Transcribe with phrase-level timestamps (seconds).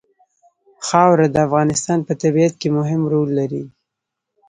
[0.87, 3.63] خاوره د افغانستان په طبیعت کې مهم رول لري.